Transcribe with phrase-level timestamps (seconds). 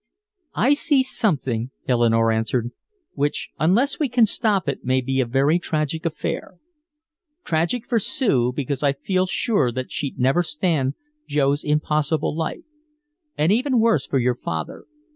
[0.55, 2.71] "I see something," Eleanore answered,
[3.13, 6.55] "which unless we can stop it may be a very tragic affair.
[7.45, 10.95] Tragic for Sue because I feel sure that she'd never stand
[11.27, 12.65] Joe's impossible life.
[13.37, 14.85] And even worse for your father.